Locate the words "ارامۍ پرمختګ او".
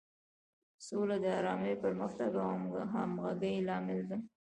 1.39-2.49